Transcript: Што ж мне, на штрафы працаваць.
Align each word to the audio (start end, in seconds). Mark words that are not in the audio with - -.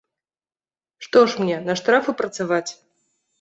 Што 1.07 1.21
ж 1.33 1.43
мне, 1.43 1.59
на 1.67 1.77
штрафы 1.83 2.17
працаваць. 2.23 2.65